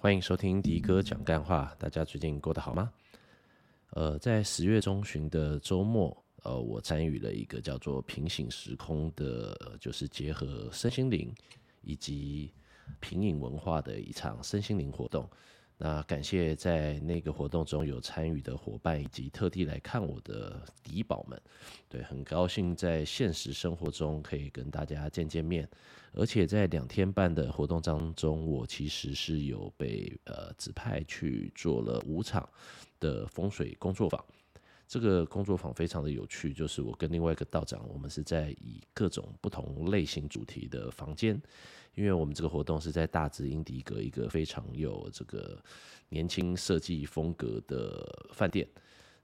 [0.00, 2.92] 欢迎收听迪哥讲干话，大家最近过得好吗？
[3.90, 11.34] 呃，在十月中旬的周末，呃，我参与了一个叫做“平行时空”的，就是结合身心灵
[11.82, 12.54] 以及
[13.00, 15.28] 平影文化的一场身心灵活动。
[15.80, 21.40] 那感谢在那个活动中有参与的伙伴，以及特地来看我的迪宝们，
[21.88, 25.68] 对，很高兴在现实生活中可以跟大家见见面，
[26.12, 32.48] 而且在两天半的活动当中，我其实是有被呃指派去做了五场
[32.98, 34.24] 的风水工作坊。
[34.88, 41.38] 这个工作坊非常的有趣，就是我跟另外一个道长，我们是在以各种不同类型主题的房间，
[41.98, 45.60] 因为我们这个活动是在大直英迪格一个非常有这个
[46.08, 48.64] 年轻设计风格的饭店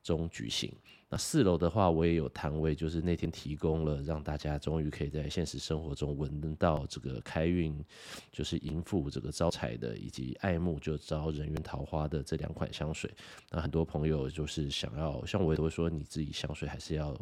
[0.02, 0.74] 中举行。
[1.08, 7.80] 那四楼的话，我也有摊位，就是那天提供了让大家终于可以在现实生活中闻到这个开运，
[8.32, 13.08] 就是迎富这个招财的，以及爱慕就招人缘桃花的这两款香水。
[13.52, 17.16] 那很多朋友就是想要，像我也都会说，你自己香水还是要。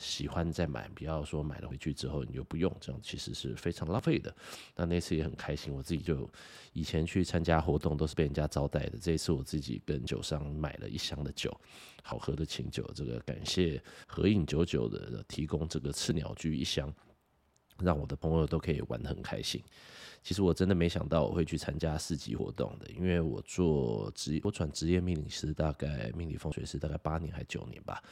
[0.00, 4.34] 喜欢再买，不要说买了回去之后你就不用，这样其实是非常浪费的。
[4.74, 6.28] 那那次也很开心，我自己就
[6.72, 11.54] 以前去参加活动都是被人家招待的，这一次我自己跟酒商买了一箱的酒，
[12.02, 12.90] 好喝的清酒。
[12.94, 16.90] 这个感谢合影九九的提供这个赤鸟居一箱，
[17.82, 19.62] 让我的朋友都可以玩得很开心。
[20.22, 28.02] 其实我真的没想到我会去参加四级活动的，因为我做职我转职业命理师，大概命理风水师大概八年还九年吧。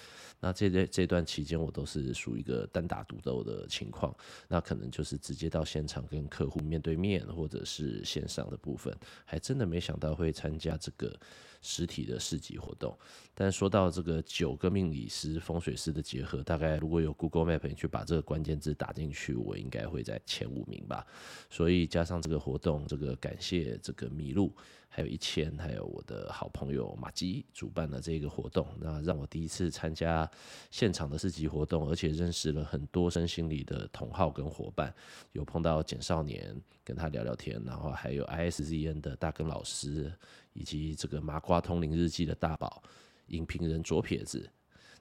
[0.40, 4.16] 那这这这段期间我都是属于一个单打独斗的情况，
[4.48, 8.96] 那可能就是直接到现场跟客户面对面，或者是线上的部分，
[9.26, 11.14] 还真的没想到会参加这个。
[11.60, 12.96] 实体的市集活动，
[13.34, 21.06] 但说到这个九个命理师、风水师的结合，大概如果有 Google Map 你去把这个关键字打进去，我应该会在前五名吧。
[21.50, 24.54] 所以加上这个活动，这个感谢这个麋鹿，
[24.88, 30.30] 还有一千，还有我的好朋友马基主办了这个活动，那让我第一次参加
[30.70, 34.94] 现场的市集活动，而且认识了很多身心灵的同好跟伙伴，
[35.32, 36.54] 有碰到简少年
[36.84, 40.12] 跟他聊聊天，然后还有 ISZN 的大根老师。
[40.58, 42.82] 以及这个麻瓜通灵日记的大宝
[43.28, 44.50] 影评人左撇子，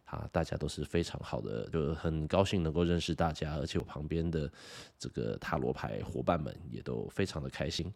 [0.06, 4.52] 啊，大家都是非常好的，就很高兴能够认识大家，而且我旁边的
[5.00, 7.92] 这个塔罗牌伙伴们也都非常的开心。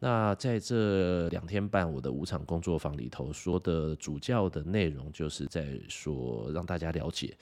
[0.00, 7.36] 那在这两天半我的五场工作坊里头说的主教的内容，就是在说让大家了解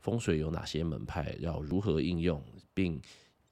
[0.00, 2.42] 风水有哪些门派，要如何应用，
[2.74, 3.00] 并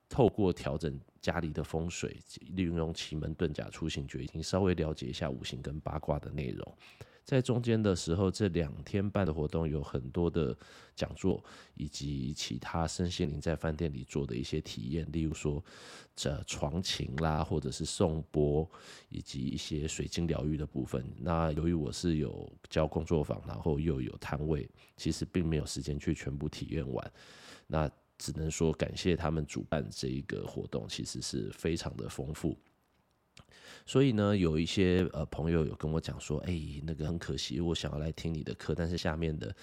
[0.08, 0.98] 透过调整。
[1.22, 2.16] 家里的风水，
[2.54, 6.78] 利用奇门遁甲出行诀，已经稍微了解一下五行跟八卦的内容。
[7.24, 10.56] 在中间的时候，这两天半的活动有很多的
[10.94, 11.42] 讲座，
[11.74, 15.60] 以及其他身心灵在饭店里做的一些体验，例如说
[16.14, 18.70] 这床琴啦，或者是颂钵，
[19.08, 21.04] 以及一些水晶疗愈的部分。
[21.18, 27.12] 那由于我是有教工作坊，然后又有摊位，其实并没有时间去全部体验完。
[27.66, 32.56] 那只能说感谢他们主办这一个活动，其实是非常的丰富。
[33.86, 39.54] 所以呢，有一些呃朋友有跟我讲说，哎、那个很可惜，我想要来听你的课，但是下面的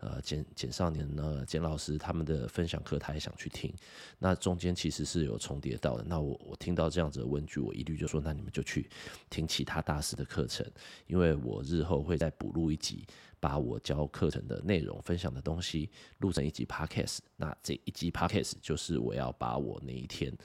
[0.00, 3.72] 呃简简少年呢，简老师他们的分享课他也想去听，
[4.18, 6.04] 那中间其实是有重叠到的。
[6.04, 8.90] 那我我听到这样子的问句，我一律就说，那你们就去
[9.30, 10.66] 听其他大师的课程，
[11.06, 13.06] 因为我日后会再补录一集。
[13.40, 20.36] 把我教课程的内容分享的东西录成一集 podcast，那这一集 podcast 就是我要把我那一天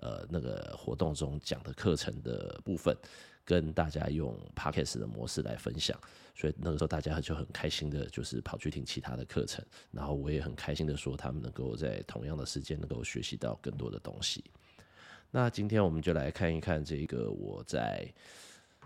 [0.00, 2.96] 呃那个活动中讲的课程的部分
[3.44, 5.98] 跟大家用 podcast 的模式来分享，
[6.34, 14.44] 所以那个时候大家就很开心的，就是跑去听其他的课程，然后我也很开心的说，他们能够在同样的时间能够学习到更多的东西。
[15.30, 18.12] 那今天我们就来看一看这个我在。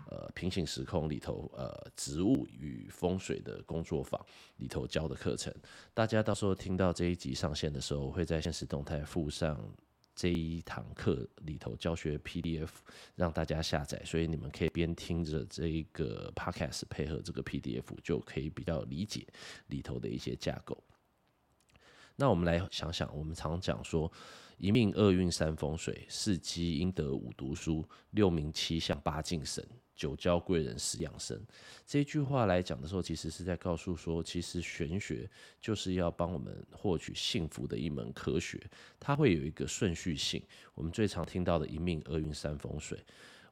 [0.09, 4.19] 呃，平行时空里头，呃，植物与风水的工作坊
[4.57, 5.53] 里头教的课程，
[5.93, 9.57] 大家到时候听到这一集上线的时候，我会在限时动态附上
[10.15, 12.69] 这一堂课里头教学 PDF，
[13.15, 19.27] 让大家下载，所以你们可以边听着这一个 Podcast，配合这个 PDF，就可以比较理解
[19.67, 20.83] 里头的一些架构。
[22.15, 24.11] 那我们来想想，我们常讲说。
[24.59, 31.39] 一命二运三风水，四积阴德五读书，六名七相八敬神，九交贵人十养生。
[31.85, 35.29] 这句话来讲的时候，其实是在告诉说，其实玄学
[35.61, 38.61] 就是要帮我们获取幸福的一门科学，
[38.99, 40.41] 它会有一个顺序性。
[40.73, 42.99] 我们最常听到的一命二运三风水。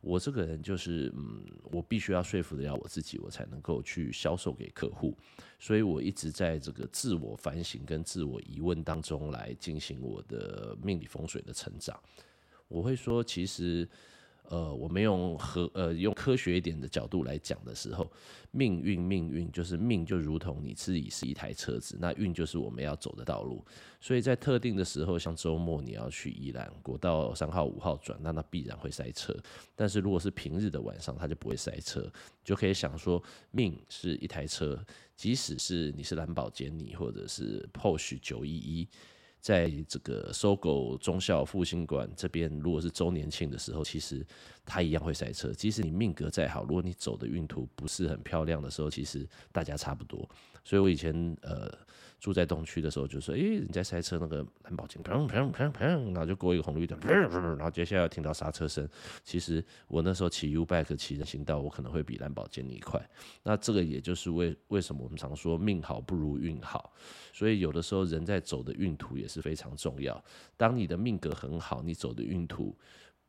[0.03, 5.15] 我这个人就是，嗯，我必须要说服得了我自己，我才能够去销售给客户。
[5.59, 12.01] 所以我一直在这个自我反省跟自我疑问当中来进行我的命理风水的成长。
[12.67, 13.87] 我会说，其实，
[14.51, 18.05] 呃，我们用和呃用科学一点的角度来讲的时候，
[18.51, 23.65] 命运命运就是命就如同你自己是一台车子，那运就是我们要走的道路。
[24.01, 29.33] 所以在特定的时候，像周末你要去宜兰国道三号五号转，那那必然会塞车。
[29.73, 32.11] 但是如果是平日的晚上，它就不会塞车，
[32.43, 34.77] 就可以想说，命是一台车，
[35.15, 38.85] 即使是你是蓝宝坚尼或者是 Porsche 九一一。
[39.41, 44.25] 在这个 SOGO 忠孝复兴馆这边，如果是周年庆的时候，其实
[44.65, 45.51] 它一样会塞车。
[45.51, 50.29] 即使你命格再好，如果你走的运途不是很漂亮的时候，其实大家差不多。
[50.63, 51.69] 所以我以前呃。
[52.21, 58.87] 住在东区的时候，就说：“诶、欸，你在塞车，那个蓝宝坚，砰砰砰砰，然后就过一个红绿灯，然后接下来听到刹车声。
[59.23, 63.03] 其实我那时候骑 U-Bike 骑人行道，我可能会比蓝宝坚尼快。
[63.41, 66.93] 那这个也就是为为什么我们常说命好不如运好。
[67.33, 70.23] 所以有的时候人在走的运途也是非常重要。
[70.55, 72.77] 当你的命格很好，你走的运途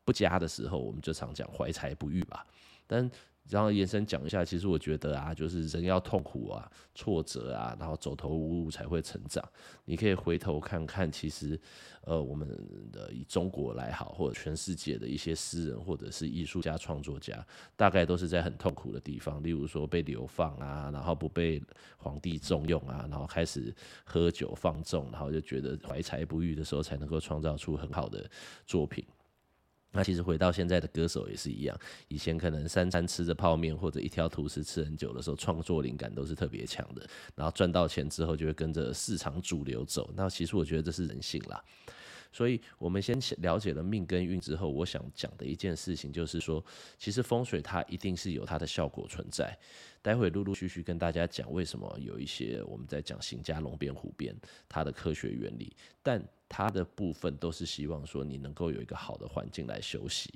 [0.05, 2.45] 不佳的时候，我们就常讲怀才不遇吧。
[2.85, 3.09] 但
[3.49, 9.43] 然后延伸讲一下，其实我觉得啊，就是人要痛苦啊、挫折啊，然后走投无路才会成长。
[9.85, 11.59] 你可以回头看看，其实，
[12.05, 12.47] 呃，我们
[12.91, 17.45] 的以中国来好，或者全世界的一些诗人或者是艺术家、创作家，
[17.75, 21.61] 大概都是在很痛苦的地方，例如说被流放啊，然后不被
[21.97, 23.75] 皇帝重用啊，然后开始
[24.05, 28.29] 喝酒放纵，然后就觉得怀才不遇的时候，才能够创造出很好的
[28.65, 29.05] 作品。
[29.93, 31.79] 那其实回到现在的歌手也是一样，
[32.09, 37.07] 以前可能三餐吃着泡面或者一条吐司吃很久的时候，创作灵感都是特别强的。
[37.35, 40.11] 然后赚到钱之后就会跟着市场主流走。
[40.15, 41.63] 那其实我觉得这是人性啦。
[42.31, 46.65] 所以我们先了解了命跟运之后，我想讲的一件事情就是说，
[46.97, 49.55] 其实风水它一定是有它的效果存在。
[50.01, 54.35] 待会陆陆续续跟大家讲为什么有一些我们在讲行家龙边虎边
[54.67, 56.19] 它的科学原理，但
[56.55, 60.31] 它的部分都是希望说你能够有一个好的环境来休息。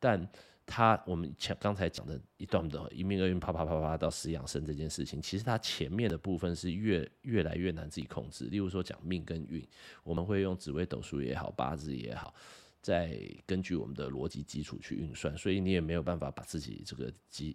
[0.00, 0.26] 但
[0.64, 8.46] 它我们前刚才讲的一段的一命二运啪啪啪啪到死养生这件事情，其实它前面的部分是越越来越难自己控制。
[8.46, 9.62] 例如说讲命跟运，
[10.02, 12.32] 我们会用紫微斗数也好，八字也好，
[12.80, 17.54] 再根据我们的逻辑基础去运算，所以你也没有办法把自己这个基。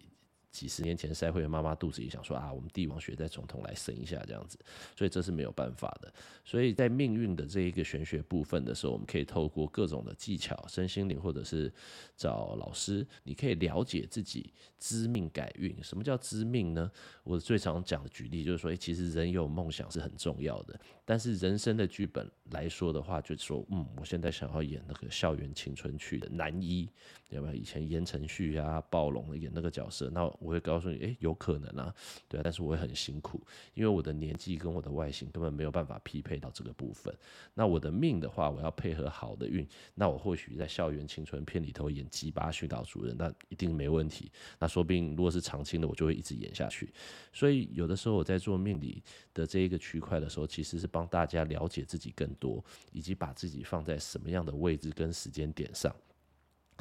[0.54, 4.58] 几十年前，赛会妈妈肚子里想说啊，我们帝王血在总统来生一下这样子，
[4.96, 6.14] 所以这是没有办法的。
[6.46, 11.74] 所以在命运的这一个玄学部分的时候，我们可以透过各种的技巧、身心灵，或者是
[12.16, 15.76] 找老师，你可以了解自己知命改运。
[15.84, 16.92] 什么叫知命呢？
[17.24, 26.88] 我最常讲的举例就是说，欸，其实人有梦想是很重要的，但是人生的剧本来说的话，就是说，嗯，我现在想要演那个校园青春剧的男一，
[27.30, 27.56] 有没有？
[27.56, 30.32] 以前言承旭啊、暴龙演那个角色，那。
[30.44, 31.94] 我会告诉你，诶，有可能啊，
[32.28, 33.42] 对啊，但是我会很辛苦，
[33.74, 37.14] 因为我的年纪跟我的外形根本没有办法匹配到这个部分。
[37.54, 44.32] 那我的命的话，我要配合好的运，那我或许在校园青春片里头演鸡巴训导主任，那一定没问题。
[44.60, 46.92] 那说不定如果是长青的，我就会一直演下去。
[47.32, 49.02] 所以有的时候我在做命理
[49.34, 55.96] 的这一个区块的时候，其实是帮大家了解自己更多，以及把自己放在什么样的位置跟时间点上。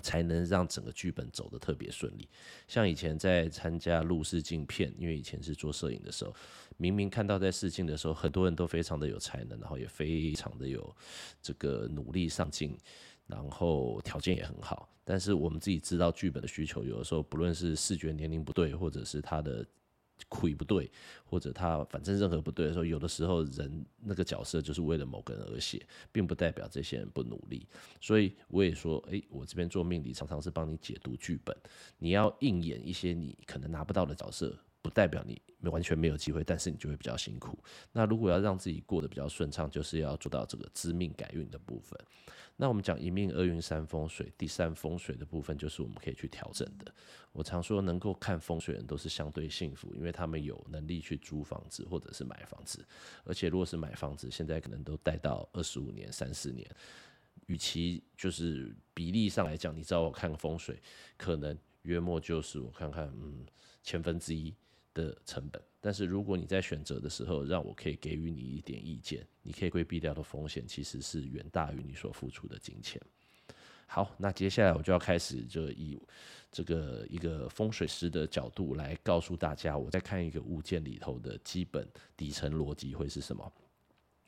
[0.00, 2.28] 才能让整个剧本走得特别顺利。
[2.68, 6.34] 像以前在参加录视镜片，因为以前是做摄影的时候，
[6.76, 10.94] 明明看到在试镜的时候，很多人都非常的有才能，然后也非常的有
[11.42, 12.76] 这个努力上进，
[13.26, 14.88] 然后条件也很好。
[15.04, 19.66] 但是我们自己知道剧本的需求，有的时候不论是视觉年龄不对，或者是他的。
[20.28, 20.90] 亏不对，
[21.24, 27.66] 或者他反正任何不对的时候，有的时候人那个角色就是为了某个人而写，并不代表这些人不努力。
[28.00, 31.56] 所以我也说，诶，我这边做命理常常是帮你解读剧本，
[31.98, 34.56] 你要硬演一些你可能拿不到的角色。
[34.82, 37.56] 不代表你完全没有机会，但是你就会比较辛苦。
[37.92, 41.98] 那如果要让自己过得比较顺畅，就是要做到这个知命改运的部分。
[42.56, 46.92] 那我们讲一命二运三风水，第三风水的部分就是我们可以去调整的。
[47.32, 52.84] 我常说，能够看风水人都是相对幸福，因为他们有能力去租房子或者是买房子。
[53.24, 56.68] 而且如果是买房子，现在可能都贷到二十五年、三十年。
[57.46, 60.80] 与其就是比例上来讲，你知道我看风水，
[61.16, 63.46] 可能约莫就是我看看，嗯，
[63.82, 64.54] 千分之一。
[64.94, 73.00] 的成本，但是如果你在选择的时候，让我可以给予你一点意见，你可以规避掉的风险其实是远大于你所付出的金钱。
[73.86, 76.00] 好，那接下来我就要开始就以
[76.50, 83.52] 这个一个风水师的角度来告诉大家，我在看一个物件里头的基本底层逻辑会是什么。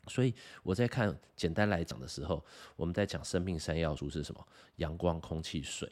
[0.09, 2.45] 所以我在看简单来讲的时候，
[2.77, 4.47] 我们在讲生命三要素是什么？
[4.77, 5.91] 阳光、空气、水。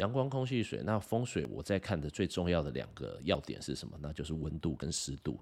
[0.00, 3.98] 阳光、空气、水，那风水我在看的最重要的两个要点是什么？
[4.00, 5.38] 那就是温度跟湿度。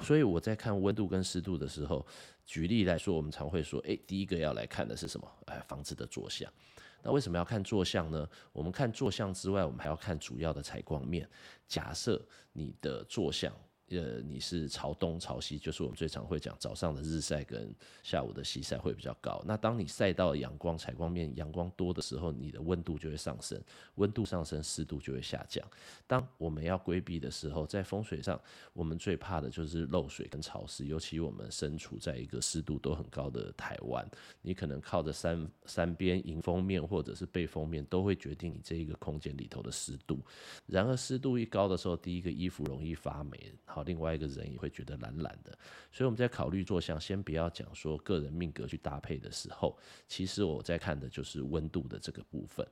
[0.00, 2.04] 所以我在看温度跟湿度的时候，
[2.46, 5.30] 举例来说，我们常会说，诶，第一个要来看的是什么？
[5.46, 6.50] 哎，房子的坐向。
[7.02, 8.26] 那为什么要看坐向呢？
[8.52, 11.28] 我们看坐向之外，我们还要看主要的采光面。
[11.68, 12.20] 假设
[12.52, 13.52] 你的坐向。
[13.90, 19.42] 呃，你是朝东朝西，就是我们最常会讲早上的日晒跟下午的西晒会比较高。
[19.44, 23.60] 那当你晒到阳光采光面阳光多的时候，你的温度就会上升，
[23.96, 25.66] 温度上升，湿度就会下降。
[26.06, 28.40] 当我们要规避的时候，在风水上，
[28.74, 34.08] 我们最怕的就是漏水跟潮湿，尤其我们身处在一个湿度都很高的台湾，
[34.40, 40.20] 你可能靠着山山边迎风面或者是背风面，都会决定你这一个空间里头的湿度。
[40.66, 43.52] 然而湿度一高的时候，第一个衣服容易发霉。
[43.82, 45.56] 另外一个人也会觉得懒懒的，
[45.92, 52.66] 所以我们在考虑坐向，先不要讲说个人命格去搭配的时候，其实我在看的就是温度的这个部分。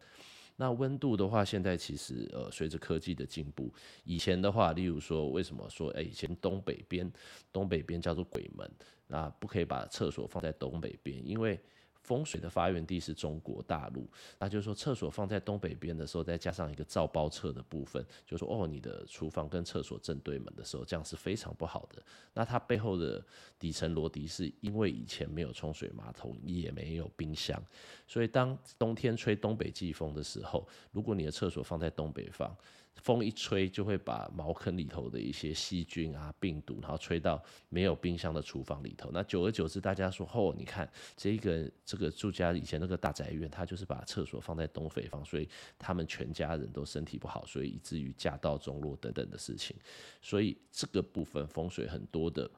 [0.57, 3.73] 那温度的话，现在其实呃随着科技的进步，
[4.05, 7.11] 以前的话，例如说为什么说哎以前东北边
[7.53, 8.71] 东北边叫做鬼门，
[9.07, 11.61] 那不可以把厕所放在东北边，因为。
[12.09, 22.03] 风水的发源地是中国大陆，那就是说厕所放在东北边的时候，再加上一个灶包厕的部分，就说哦，你的厨房跟厕所正对门的时候，这样是非常不好的。
[22.33, 23.23] 那它背后的
[23.59, 27.63] 底层逻辑是因为以前没有冲水马桶，也没有冰箱，
[28.07, 32.57] 所以当冬天吹东北季风的时候，如果你的厕所放在东北方。
[33.03, 39.11] 风一吹，就会把茅坑里头的一些细菌啊、病毒，然后吹到没有冰箱的厨房里头。
[39.13, 49.77] 那久而久之，大家说：“哦，你看这个这个住家以前那个大宅院，他就是把厕所放在东北方，所以他们全家人都身体不好，所以以至于家道中落等等的事情。
[50.21, 52.51] 所以这个部分风水很多的，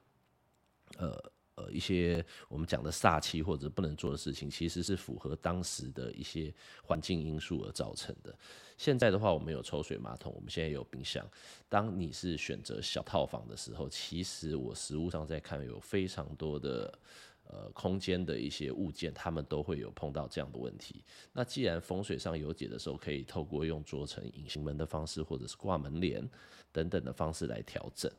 [0.99, 6.53] 呃。”呃，一些我们讲的煞气或者不能做的事情，其实是符合当时的一些
[6.83, 8.35] 环境因素而造成的。
[8.79, 11.29] 现在的话，我们有抽水马桶，我们现在有冰箱。
[11.69, 16.99] 当你是选择小套房的时候，其实我实物上在看，有非常多的
[17.45, 21.05] 呃空间的一些物件，他们都会有碰到这样的问题。
[21.33, 26.27] 那既然风水上有解的时候，可以透过用做成隐形门的方式，或者是挂门帘
[26.73, 28.11] 等等的方式来调整。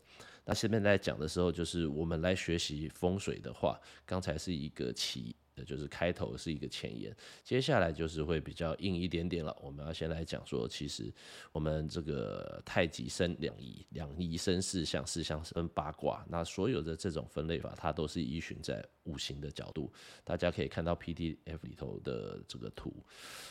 [0.45, 5.35] 那下面在讲的时候，就是我们来学习风水的话，刚才是一个起。
[5.63, 9.55] 就是开头是一个前言，接下来就是会比较硬一点点了。
[9.61, 11.11] 我们要先来讲说，其实
[11.51, 16.25] 我们这个太极生两仪，两仪生四象，四象生八卦。
[16.29, 19.91] 那所有的这种分类法，它都是依循在五行的角度。
[20.23, 22.93] 大家可以看到 PDF 里头的这个图。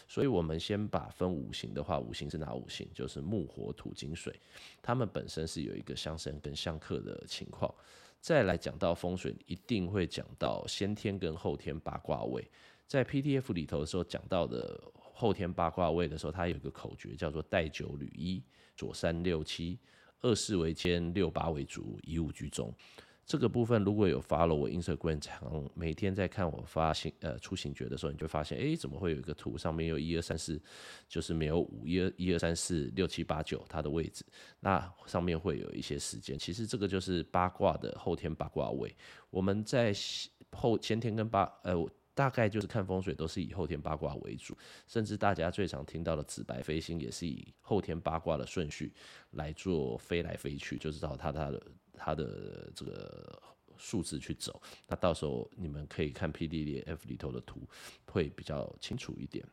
[0.09, 2.88] 所以我们先把分五行的话，五行是哪五行？
[2.95, 4.35] 就是木、火、土、金、水。
[4.83, 7.73] 它们本身是有一个相生跟相克的情况。
[8.20, 12.46] 再来讲到风水，一定会讲到先天跟后天八卦位。
[12.86, 18.42] 在 PDF 里头的时候讲到的后天八卦位的时候，它有一个口诀叫做带九履一，
[18.76, 19.78] 左三六七，
[20.20, 22.72] 二四为肩，六八为足，一五居中。
[23.30, 30.60] 这个部分如果有 follow 我 Instagram 常每天在看我发行呃出行诀的时候，你就发现，哎，怎么会有一个图上面有一二三四，
[31.08, 34.25] 就是没有五一二一二三四六七八九它的位置，
[34.58, 36.37] 那上面会有一些时间。
[36.37, 38.92] 其实这个就是八卦的后天八卦位。
[39.30, 39.94] 我们在
[40.50, 44.58] 后先天跟八呃大概就是看风水都是以后天八卦为主，
[44.88, 48.92] 甚至大家最常听到的紫白飞星也是以后天八卦的顺序
[49.30, 51.62] 来做飞来飞去，就知道它它的。
[52.02, 53.42] 它的这个
[53.76, 57.61] 数字去走，那到时候你们可以看 PDF 里头的图，
[58.07, 59.47] 会比较清楚一点。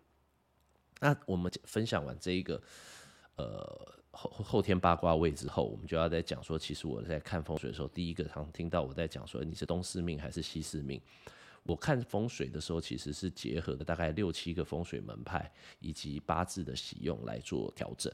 [1.02, 2.62] 那我们分享完这一个
[3.36, 11.02] 呃后后天八卦位之后，我们就要再讲说，其实我在看风水的时候，第一个常听到我在讲说，你是东四命还是西四命？
[11.64, 18.12] 我看风水的时候，其实是结合了大概六七个风水门派以及八字的喜用来做调整。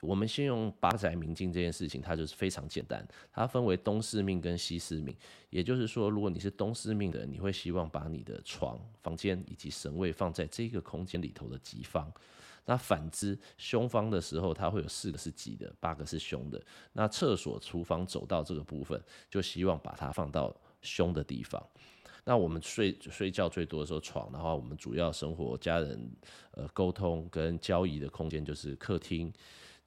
[0.00, 3.06] 我们先用八宅明镜这件事情，它就是非常简单。
[3.32, 5.14] 它分为东四命跟西四命，
[5.50, 12.10] 也就是说，如果你是东四命的人，你会希望把你的床、房间以及神位放在这个空间里头的吉方。
[12.64, 16.62] 那反之，凶方的时候，它会有四个是吉的，八个是凶的。
[16.92, 21.62] 那厕所、厨房走到这个部分，就希望把它放到凶的地方。
[22.24, 26.10] 那我们睡睡觉最多的时候，床，的话我们主要生活、家人
[26.52, 29.32] 呃沟通跟交易的空间就是客厅。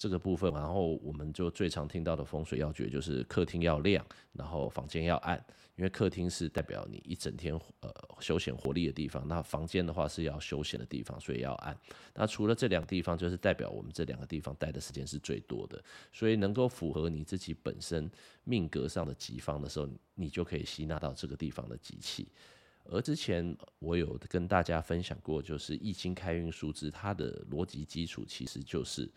[0.04, 5.42] 这个部分，然后我们就最常听到的风水要诀就是客厅要亮，然后房间要暗，
[5.78, 11.74] 因为客厅是代表你一整天呃休闲活力的地方，那房间的话是要休闲的地方，所以要暗。
[12.14, 15.82] 那除了这两个地方，就是代表我们这两个地方待的时间是最多的，
[16.12, 18.12] 所以能够符合你自己本身
[18.44, 22.28] 命格上的吉方的时候，你就可以吸纳到这个地方的吉气。
[22.84, 29.10] 而之前我有跟大家分享过，就是易经开运数字，它的逻辑基础其实就是。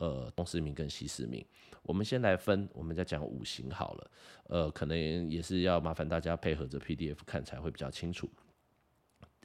[0.00, 1.44] 呃，东四命跟西四命，
[1.82, 4.10] 我们先来分，我们再讲五行好了。
[4.44, 8.26] 呃，可能也是要麻烦大家配合着 PDF 看才会比较清楚。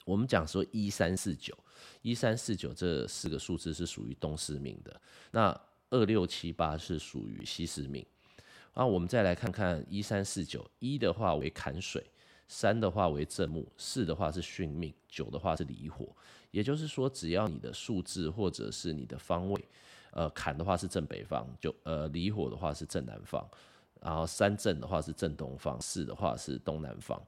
[0.05, 1.53] 我们讲说一三四九，
[2.01, 5.59] 一三四九这四个数字是属于东四命的，那
[5.89, 8.05] 二六七八是属于西四命。
[8.73, 12.01] 那我们再来看看一三四九，一的话为坎水，
[12.47, 16.15] 三的话为正木，四的话是巽命，九的话是离火。
[16.51, 19.65] 也就是说，只要你的数字或者是你的方位，
[20.15, 23.45] 呃，坎的话是正北方，就呃离火的话是正南方，
[24.01, 27.21] 然后三正的话是正东方，四的话是东南方。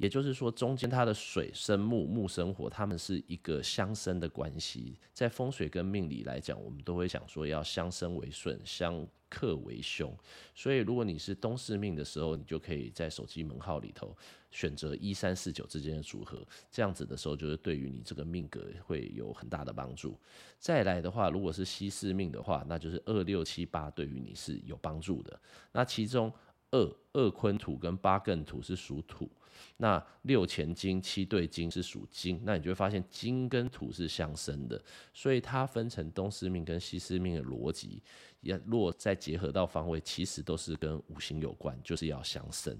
[0.00, 4.98] 也就是说，中间它的水生木，木生火，它们是一个相生的关系。
[5.12, 10.10] 在风水跟命理来讲，我们都会想说要相生为顺，相克为凶。
[10.54, 14.16] 所以，如果你是东四命的时候，你就可以在手机门号里头
[14.50, 20.18] 选择一三四九之间的组合，这样子的时候，就是对于你这个命格会有很大的帮助。
[20.58, 25.38] 再来的话，如果是西四命的话，那就是二六七八对于你是有帮助的。
[25.72, 26.32] 那其中
[26.70, 29.30] 二二坤土跟八艮土是属土。
[29.76, 38.02] 那六干金七兑金是属金，那你就会发现金跟土是相生的，所以它分成东四命跟西四命的逻辑，
[38.40, 42.78] 也若再结合到方位，其实都是跟五行有关，就是要相生。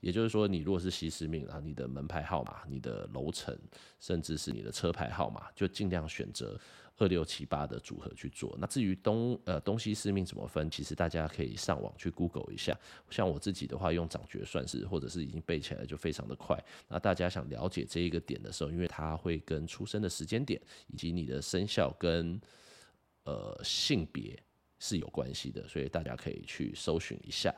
[0.00, 3.58] 也就是说，你如果是西四命，然后你的门牌号码、你的楼层，
[3.98, 6.60] 甚至是你的车牌号码，就尽量选择。
[6.96, 8.56] 二六七八的组合去做。
[8.58, 12.78] 那至于东呃东西四命怎么分，其实大家可以上网去 Google 一下。
[13.10, 16.56] 像我自己的话，用掌诀算是，或者是已经背起来就非常的快。
[16.88, 22.40] 那大家想了解这一个点的时候，因为它会跟出生的时间点以及你的生肖跟
[23.24, 24.40] 呃性别
[24.78, 27.52] 是有关系的，所以大家可以去搜寻一下。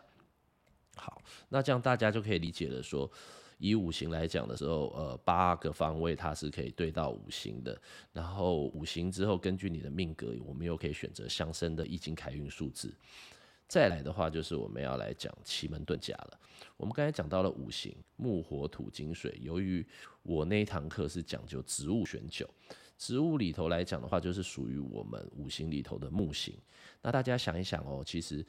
[0.94, 3.10] 好，那这样大家就可以理解了说。
[3.58, 7.80] 以五行来讲的时候，呃，八个方位它是可以对到五行的。
[8.12, 12.94] 然后五行之后，根据你的命格，我们又可以选择相生的易经开运数字。
[13.66, 16.38] 再来的话，就是我们要来讲奇门遁甲了。
[16.76, 19.38] 我们刚才讲到了五行木火土金水。
[19.40, 19.84] 由于
[20.22, 22.48] 我那一堂课是讲究植物选酒，
[22.98, 26.54] 植物里头来讲的话，就是属于我们五行里头的木型。
[27.02, 28.44] 那大家想一想哦，其实。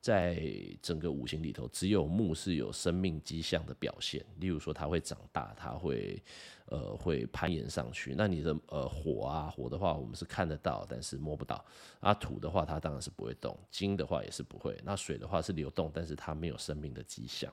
[0.00, 0.40] 在
[0.80, 4.24] 整个五行里头，只有木是有生命迹象的表现。
[4.38, 6.22] 例如说，它会长大，它会
[6.66, 8.14] 呃会攀岩上去。
[8.16, 11.64] 那你的呃火啊，火的话，我们是看得到，但是摸不到。
[11.98, 13.58] 啊，土的话，它当然是不会动。
[13.70, 14.78] 金的话也是不会。
[14.84, 17.52] 那水的话是流动，但是它没有生命的迹象。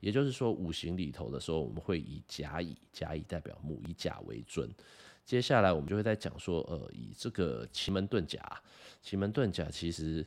[0.00, 4.70] 也就是说，五行里头的时候，我们会以甲乙，甲乙代表木，以甲为尊。
[5.24, 8.38] 接下来我们就会在讲说，呃，以这个奇门遁甲，
[9.00, 10.24] 奇门遁甲其实。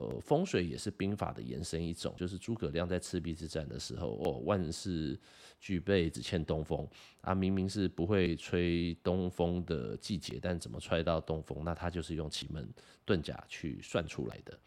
[0.00, 5.18] 呃，风水也是兵法的延伸一种，就是诸葛亮在赤壁之战的时候，哦，万事
[5.60, 6.88] 俱备，只欠东风
[7.20, 7.34] 啊！
[7.34, 11.62] 明明是不会吹东风的季节，但怎么吹到东风？
[11.64, 12.66] 那他就是用奇门
[13.06, 14.58] 遁甲去算出来的。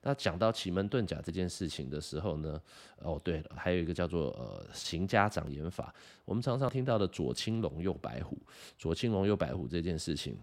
[0.00, 2.58] 那讲到奇门遁甲这件事情的时候呢，
[3.00, 8.38] 哦，对了，还有一个叫做呃行家长眼法，我们常常听到的左青龙右白虎，
[8.78, 10.38] 左青龙右白虎这件事情。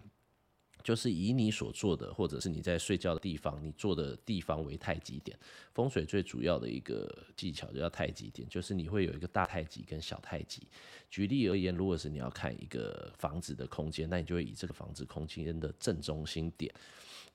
[0.86, 5.36] 就是以你所做的，或者是你在睡觉的地方，你坐的地方为太极点。
[5.74, 10.62] 风水最主要的一个技巧就叫太极点，就是你会有一个大太极跟小太极。
[11.10, 16.72] 举例而言，如果是你要看一个房子的空间，那你就会以这个房子空间的正中心点。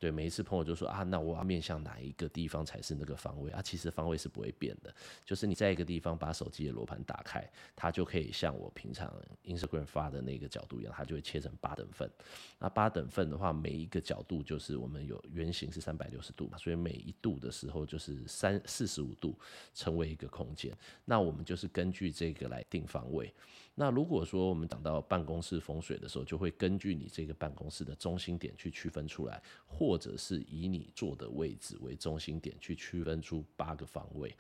[0.02, 3.62] 对，每一次朋友就说啊，那我要面向哪一个地方才是那个方位啊？
[3.62, 4.92] 其实方位是不会变的，
[5.24, 9.14] 就是你在一个地方把手机的罗盘打开，它就可以像我平常
[9.46, 12.10] Instagram 发的那个角度一样，它就会切成八等份。
[12.58, 19.38] 那八等份的话，每一个角度就是我们有圆形是三百六十度嘛，所以每一度的时候就是三四十五度，
[19.76, 20.76] 成为一个空间。
[21.06, 23.32] 那我们就是根据这个来定方位。
[23.74, 34.36] 那如果说我们讲到办公室风水的时候，就会根据你这个办公室的中心点去区分出来，或者是以你坐的位置为中心点去区分出八个方位。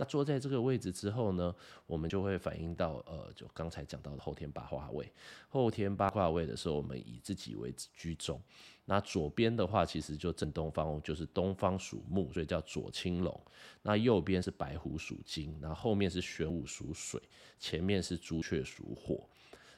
[0.00, 1.52] 那坐在这个位置之后呢，
[1.84, 5.12] 我们就会反映到呃，就刚才讲到的后天八卦位。
[5.48, 8.40] 后天八卦位的时候，我们以自己为居中。
[8.84, 13.38] 那左边的话，其实就正东方，就是东方属木，所以叫左青龙。
[13.82, 17.20] 那右边是白虎属金，然后后面是玄武属水，
[17.58, 19.28] 前面是朱雀属火。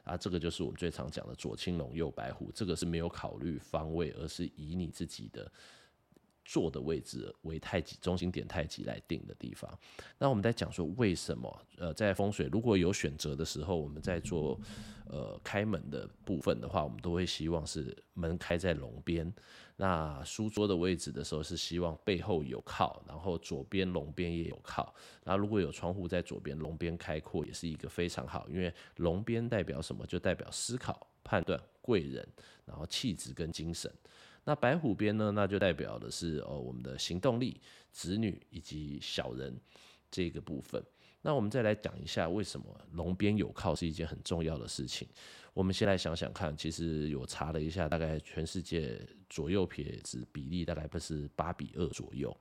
[0.04, 2.52] 啊，这个就是我们最常讲的左青龙右白虎。
[2.54, 5.50] 这个是没有考虑方位，而是以你自己的。
[6.44, 9.70] 坐的位置为太极中心点，太极来定的地方。
[10.18, 11.66] 那我们在讲说为什么？
[11.78, 14.60] 呃，在风水如果有选择的时候，我们在做
[15.06, 19.32] 呃开门的部分的话，我们都会希望是门开在龙边。
[19.76, 24.94] 那书桌的位置的时候是希望背后有靠，然后左边龙边也有靠。
[25.24, 30.04] 那如果有窗户在左边，龙边开阔也是一个非常好，因为龙边代表什么？
[30.06, 32.28] 就代表思考、判断、贵人，
[32.66, 33.90] 然后气质跟精神。
[34.44, 35.30] 那白虎边呢？
[35.30, 37.60] 那就代表的是哦，我们的行动力、
[37.92, 39.58] 子女以及小人
[40.10, 40.82] 这个部分。
[41.22, 45.06] 那我们再来讲一下，为什么龙边有靠是一件很重要的事情。
[45.52, 48.98] 我们先来想想看，其实有查了一下，大概全世界
[49.28, 52.34] 左右撇子比例大概不是八比二左右。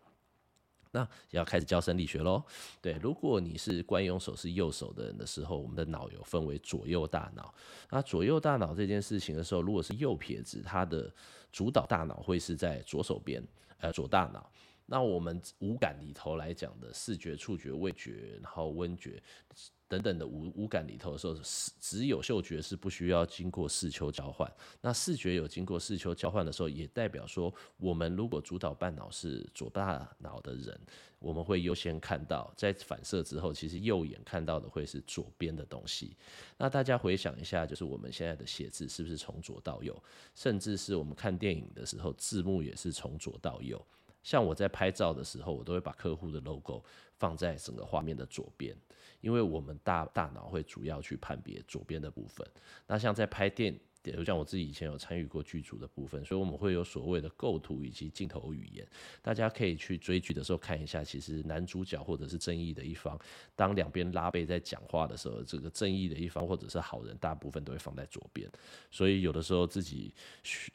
[0.91, 2.41] 那要开始教生理学喽。
[2.81, 7.53] 对，如果你是惯用手是右手的人的时候，我们的脑有分为左右大脑。
[7.91, 11.13] 那左右大脑这件事情的时候，如果是右撇子，它的
[11.51, 13.43] 主导大脑会是在左手边，
[13.79, 14.51] 呃，左大脑。
[14.85, 19.21] 那我们五感里头来讲的视觉、触觉、味觉，然后温觉
[19.89, 21.35] 等等的五五感里头的时候，
[21.79, 24.49] 只有嗅觉是不需要经过视丘交换。
[24.81, 30.79] 那视觉有经过视丘交换的时候，也代表说，我们如果主导半脑是左大脑的人，
[31.17, 36.15] 我们会优先看到，在反射之后，其实右眼看到的会是左边的东西。
[36.57, 39.99] 那大家回想一下，就是我们现在的写字是不是从左到右？
[40.35, 43.83] 甚至是我们看电影的时候，字幕也是从左到右。
[44.21, 46.83] 像我在拍照的时候，我都会把客户的 logo
[47.17, 48.75] 放在整个画面的左边，
[49.21, 52.45] 因为我们大大脑会主要去判别左边的部分。
[52.87, 58.87] 那像在拍电比如像我自己以前有参与过剧组的部分，所以我们会有所谓的构图以及镜头语言。
[59.21, 63.19] 大家可以去追剧的时候看一下，其实男主角或者是正义的一方，
[63.57, 68.49] 当两边拉背在讲话的时候，这个正义的一方或者是好人，大部分都会放在左边。
[68.89, 70.13] 所以有的时候自己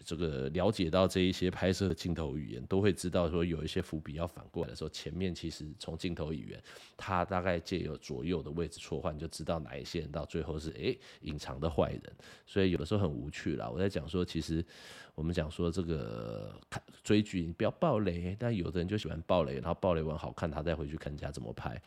[0.05, 6.63] 这个了解到这一些拍摄的镜头语言，都会知道说有一些伏笔要反过来的时候，前面其实从镜头语言，
[6.95, 12.03] 他大概借由左右的位置错换，就知道哪一些人到最后是诶隐藏的坏人。
[12.45, 13.14] 所以有的时候很。
[13.15, 13.71] 无趣了。
[13.71, 14.65] 我在讲说，其实
[15.15, 18.37] 我们讲说这个看追剧，你不要暴雷。
[18.39, 21.81] 但有的人就喜欢暴雷，然后暴雷完好看，他再回去看人家怎么拍。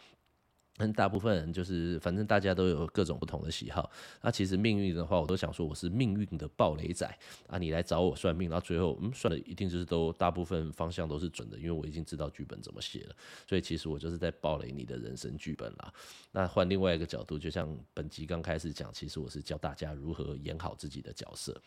[0.77, 3.91] 但大部分人就是，反正大家都有各种不同的喜好。
[4.21, 7.05] 那其实命运的话，我都想说我是命运的爆雷仔
[7.47, 7.57] 啊。
[7.57, 13.15] 你来找我算命，然后最后嗯算的一定就是都大部分方向都是准的，因为我已经知道剧本怎么写了。
[13.47, 15.91] 所以其实我就是在爆雷你的人生剧本啦。
[16.31, 21.59] 那换另外一个角度，就像本集刚开始讲，其实我是教大家如何演好自己的角色。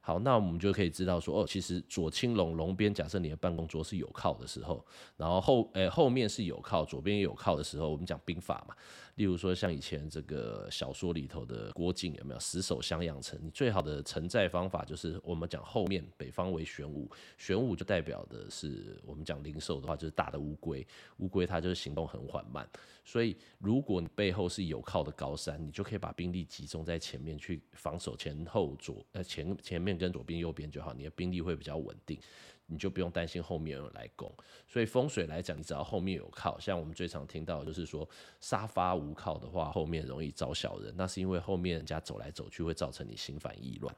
[0.00, 4.84] 好，那我们就可以知道说，哦，其实左青龙龙边，假设你的办公桌是有靠的时候，
[5.16, 8.74] 然后后诶、后面是有靠，左边也有靠的时候，我们讲兵法嘛。
[9.16, 13.38] 例如说，像以前这个小说里头的郭靖有没有死守襄阳城？
[13.42, 22.68] 你最好的承载方法就是我们讲后面北方为玄武，玄武就代表的是我们讲灵兽的话就是大的乌龟，乌龟它就是行动很缓慢。
[23.06, 32.20] 所以如果你背后是有靠的高山，你就可以把兵力集中在前面去防守前后左呃前前面跟左边右边就好，你的兵力会比较稳定。
[32.66, 34.32] 你就不用担心后面有人来攻，
[34.66, 38.08] 所以风水来讲，你只要后面有靠，像我们最常听到的就是说
[38.40, 43.94] 沙发无靠的话，后面容易招小人，那是因为后面人家走来走去会造成你心烦意乱。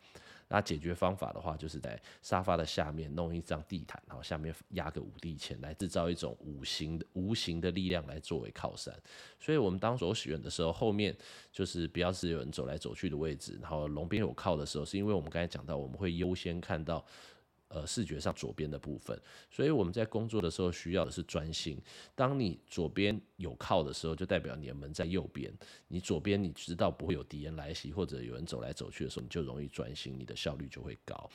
[0.50, 8.94] 那解决方法的话，就是在沙发的下面弄一张地毯，然后下面压个五帝钱，来制造一种无形的无形的力量来作为靠山。
[9.38, 11.14] 所以我们当所选的时候，后面
[11.52, 17.04] 就是不要是有人走来走去的位置，然后龙边有靠的时候，是因为我们刚才讲到，我们会优先看到。
[17.68, 21.78] 呃，视觉上左边的部分，所以我们在工作的时候需要的是专心。
[22.14, 25.52] 当你左边有靠的时候，就代表你的门在右边。
[25.88, 31.28] 你左边你知道不会有敌人来袭，或者有人走来走去的时候，你就容易专心，你的效率就会高。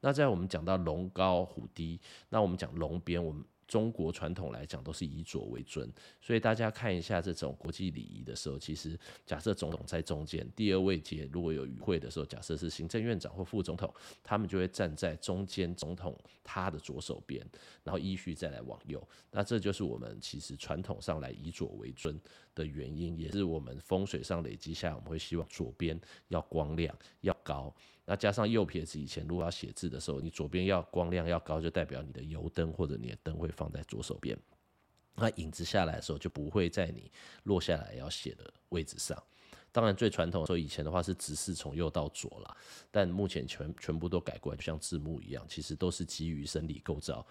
[0.00, 3.44] 那在我们讲到龙高虎低，那我们讲龙边，我们。
[3.70, 5.88] 中国传统来讲都是以左为尊，
[6.20, 17.48] 所以大家看一下这种国际礼仪的时候，其实假设总统在中间，第二位阶如果有与会的时候，假设是行政院长或副总统，他们就会站在中间总统他的左手边，
[17.84, 19.00] 然后依序再来往右。
[19.30, 22.20] 那这就是我们其实传统上来以左为尊
[22.56, 27.72] 的原因，也是我们风水上累积下，我们会希望左边要光亮要高。
[28.10, 34.36] 那加上右撇子，以前如果要写字的时候，你左边要光亮要高，就代表你的油灯或者你的灯会放在左手边。
[35.14, 37.08] 那影子下来的时候，就不会在你
[37.44, 39.16] 落下来要写的位置上。
[39.70, 42.56] 当然，最传统的时候，以前的话是直视从右到左啦，
[42.90, 47.24] 但目前全全部都改过来，就像字幕一样，其实都是基于生理构造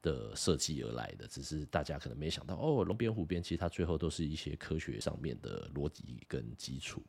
[0.00, 1.28] 的设计而来的。
[1.28, 7.02] 只是大家可能没想到，哦，龙边虎边，其实它最后都是一些科学上面的逻辑跟基础。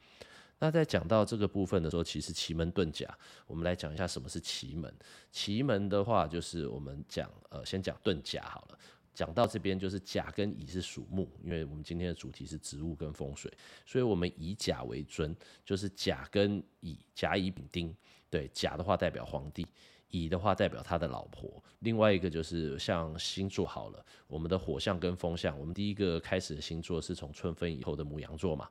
[0.60, 3.06] 那在讲到这个部分的时候，其实奇门遁甲，
[3.46, 4.94] 我们来讲一下什么是奇门。
[5.32, 8.80] 奇门的话，就是我们讲，呃，先讲遁甲好了。
[9.14, 13.52] 讲到这边，就是甲跟乙是属木，因为我们今天的主题是植物跟风水，
[13.86, 17.96] 所以我们以甲为尊，就是甲跟乙，甲乙丙丁。
[18.30, 19.68] 对，甲的话代表皇帝。
[20.10, 28.70] 乙的话代表他的老婆，另外一个就是像星座好了，我们的火象跟风象，我们第一个开始的星座是从春分以后的母羊座嘛，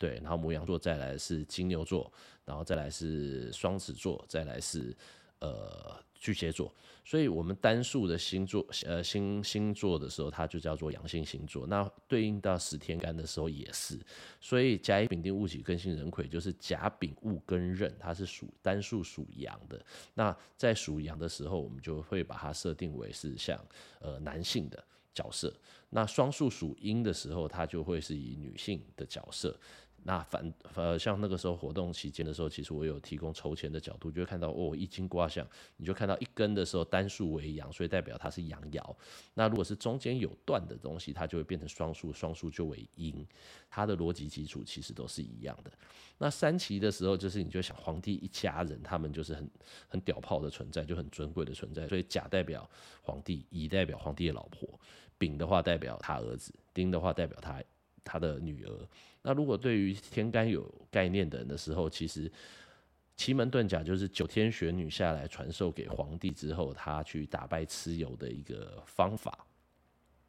[0.00, 2.12] 对，然后牡羊座再来是金牛座，
[2.44, 4.96] 然后再来是双子座，再来是
[5.38, 5.96] 呃。
[6.22, 6.70] 巨蟹座，
[7.02, 11.66] 所以我们单数的星座，呃，星星座的时候，它就叫做阳性星座。
[11.66, 13.98] 那对应到十天干的时候也是，
[14.38, 19.82] 所以甲乙丙丁戊己庚辛壬癸，就是甲丙戊庚壬，它是属单数属阳的。
[20.12, 23.58] 那在属阳的时候，我们就会把它设定为是像
[24.00, 24.84] 呃男性的
[25.14, 25.50] 角色。
[25.88, 29.58] 那双数属阴的时候，它就会是以女性的角色。
[30.02, 38.82] 那反呃，像那个时候活动期间的时候，其实我有提供筹钱的角度，就会看到哦，一斤卦象，你就看到一根的时候单数为阳，所以代表它是阳爻。
[39.34, 43.26] 那如果是中间有断的东西，它就会变成双数，双数就为阴。
[43.68, 45.70] 它的逻辑基础其实都是一样的。
[46.16, 49.50] 那三奇的时候，就是你就想皇帝一家人，他们就是很
[49.86, 51.86] 很屌炮的存在，就很尊贵的存在。
[51.86, 52.68] 所以甲代表
[53.02, 54.66] 皇帝，乙代表皇帝的老婆，
[55.18, 57.62] 丙的话代表他儿子，丁的话代表他。
[58.04, 58.88] 他的女儿。
[59.22, 62.30] 那如果对于天干有概念的人的时候，其实
[63.16, 69.46] 奇门遁甲就是九天玄女下来传授给皇帝之后，他去打败蚩尤的一个方法。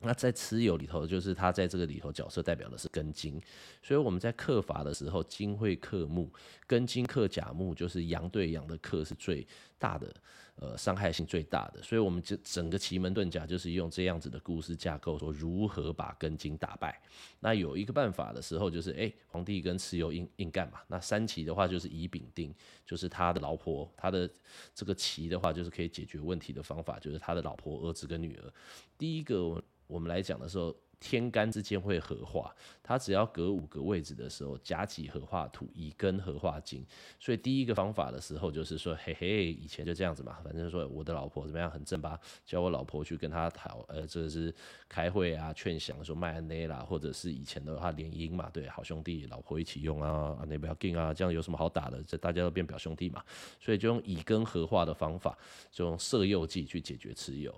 [0.04, 3.40] 那在蚩尤里头，就是他在这个里头角色代表的是庚金，
[3.84, 6.28] 所以我们在克法的时候，金会克木，
[6.68, 9.46] 庚金克甲木，就是阳对阳的克是最
[9.78, 10.12] 大的，
[10.56, 11.82] 呃，伤害性最大的。
[11.82, 17.02] 所以我们这整个奇门遁甲就是用这样子的故事架构，说如何把庚金打败。
[17.40, 20.82] 那有一个办法的时候，就是哎、皇帝跟蚩尤硬硬干嘛。
[20.88, 22.54] 那三奇的话就是乙丙丁，
[22.86, 24.30] 就是他的老婆，他的
[24.76, 28.54] 这个奇的话就是可以解决问题的方法，就是他的老婆、儿子跟女儿。
[28.98, 29.62] 第一个。
[29.88, 36.86] 我们来讲的时候，天干之间会合化，它只要隔五个位置的时候，甲己合化土，乙庚合化金。
[37.20, 44.54] 所以第一个方法的时候，就是说，嘿嘿，以前就这样子嘛，反正说我的老婆怎么样很正吧，叫我老婆去跟他讨，呃，这是
[44.88, 52.02] 开会啊，劝降说麦安内啦，或者是以前的话联姻嘛，对，好兄弟，老婆一起用啊，那不要紧啊，这样有什么好打的？
[52.04, 53.24] 这大家都变表兄弟嘛，
[53.60, 55.36] 所以就用乙庚合化的方法，
[55.72, 57.52] 就用色诱计去解决蚩尤。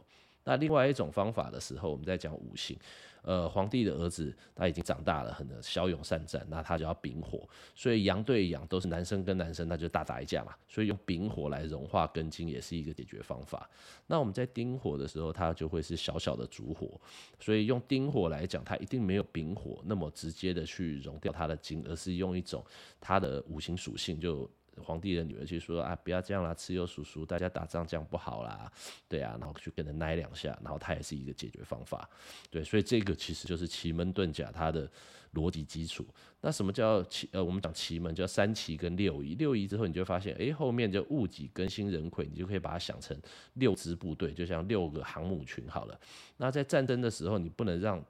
[0.45, 2.77] 那另外一种方法的时候，我们在讲五行，
[3.23, 13.69] 呃，皇帝的儿子他已经长大了，很骁勇善战，那他就要丙火，所以阳对阳都是男生跟男生，那就大打一架嘛，所以用丙火来融化庚金也是一个解决方法。
[14.07, 16.99] 那我们在丁火的时候，它就会是小小的烛火，
[17.39, 22.63] 所以用丁火来讲，它一定没有丙火那么直接的去融掉它的金，而是用一种
[22.99, 24.49] 它的五行属性就。
[24.81, 28.71] 皇帝的女儿就说啊，不要这样啦，蚩尤叔叔，大家打仗这样不好啦，
[29.07, 32.09] 对啊，然后就跟着奶两下，然后他也是一个解决方法，
[32.49, 34.89] 对，所以这个其实就是奇门遁甲它的
[35.33, 36.05] 逻辑基础。
[36.41, 37.29] 那什么叫奇？
[37.31, 43.17] 呃，我们讲奇门叫三奇跟六仪，六仪之后你就发现，哎，后面就戊己庚辛壬癸，你就可以把它想成
[43.53, 45.99] 六支部队，就像六个航母群好了。
[46.38, 48.03] 那在战争的时候，你不能让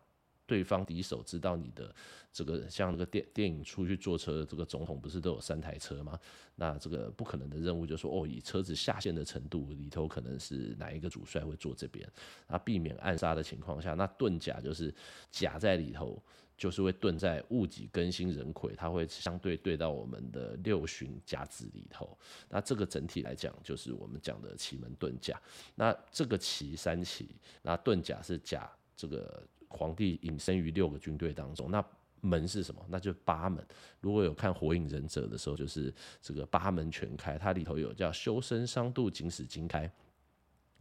[0.45, 1.93] 对方敌手知道你的
[2.32, 6.19] 这个像那个电电影出去坐车这个总统不是都有三台车吗？
[6.56, 12.08] 那这个不可能的任务就说哦，以车子下线的程度里头可能是哪一个主帅会坐这边，
[12.47, 14.93] 那避免暗杀的情况下，那遁甲就是
[15.32, 16.21] 甲在里头
[16.58, 22.17] 就是会遁在戊己庚辛壬癸，它会相对对到我们的六旬甲子里头。
[22.49, 25.41] 那这个整体来讲就是我们讲的奇门遁甲。
[25.75, 27.29] 那这个奇三奇，
[27.62, 29.41] 那遁甲是甲这个。
[29.73, 31.83] 皇帝隐身于六个军队当中，那
[32.21, 32.86] 门是什么？
[32.88, 33.62] 那就是八门。
[33.99, 39.91] 如果有看《火影忍者》的时候，就是这个八门全开，它里头有叫修身伤度警使经开。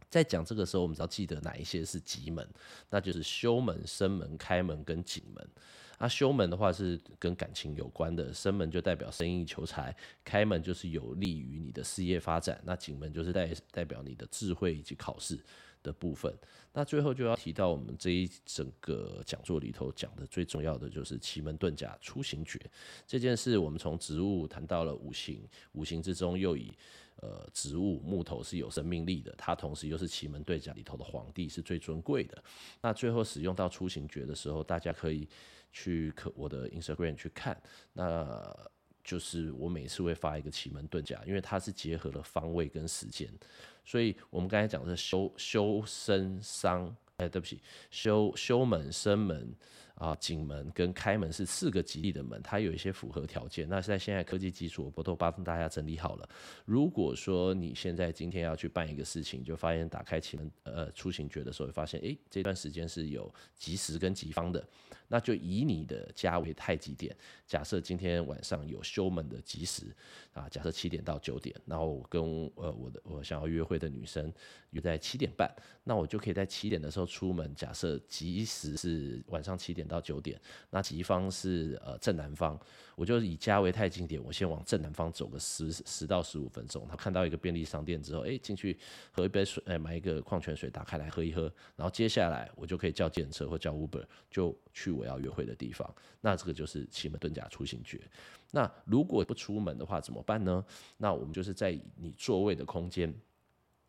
[0.09, 2.47] 在讲这个时候，我们只要记得哪一些是吉门，
[2.89, 5.45] 那就是修门、生门、开门跟景门。
[5.99, 15.39] 那修门的话是跟感情有关的，生门就代表生意求财，开门就是有利于你的事业发展，那景门就是代代表你的智慧以及考试
[15.83, 16.33] 的部分，
[16.71, 22.59] 那最后就要提到我们这一整个讲座里头讲的最重要的就是奇门遁甲出行诀
[23.05, 23.57] 这件事。
[23.57, 26.73] 我们从植物谈到了五行，五行之中又以
[27.17, 32.41] 呃植物木头是有生命力的，它同时又是奇门遁甲里头的皇帝是最尊贵的。
[32.81, 35.27] 那最后使用到出行诀的时候，大家可以
[35.71, 38.41] 去可我的 Instagram 去看，那
[39.03, 43.29] 就是我每次会发一个奇门遁甲，因为它是结合了方位跟时间。
[43.85, 47.61] 所以，我们刚才讲的是修修身伤，哎，对不起，
[47.91, 49.53] 修修门生门。
[49.95, 53.69] 啊，景门跟开门是四个吉利的门，它有一些符合条件。
[53.69, 56.27] 那在现在科技基础，我都帮大家整理好了。
[56.65, 64.67] 如果说你现在今天要去办一个事情，就发现打开奇门呃出行诀的时候，会发现诶，这段时间是有吉时跟吉方的，
[65.07, 67.15] 那就以你的家为太极点。
[67.45, 69.95] 假设今天晚上有修门的吉时
[70.33, 72.21] 啊，假设七点到九点，然后我跟
[72.55, 74.33] 呃我的我想要约会的女生
[74.71, 75.47] 约在七点半，
[75.83, 77.53] 那我就可以在七点的时候出门。
[77.55, 79.83] 假设吉时是晚上七点。
[79.83, 80.39] 到九点，
[80.69, 82.57] 那吉方是呃正南方，
[82.95, 88.77] 我就以家为太极点，我先往正南方走个十十到十五分钟，他看到一个便利商店之后，哎，进去
[89.11, 91.43] 喝一杯水，哎，买一个矿泉水打开来喝一喝，
[91.75, 97.99] 然后接下来我就可以叫计程车或叫 Uber 就去我要约会的地方，那这个就是奇门遁甲出行诀。
[98.51, 100.63] 那如果不出门的话怎么办呢？
[100.97, 103.11] 那我们就是在你座位的空间